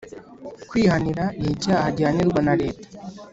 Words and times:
Kwihanira 0.69 1.23
ni 1.41 1.49
icyaha 1.53 1.87
gihanirwa 1.95 2.39
na 2.47 2.53
leta 2.61 2.87